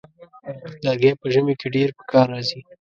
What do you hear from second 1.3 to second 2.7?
ژمي کې ډېر پکار راځي.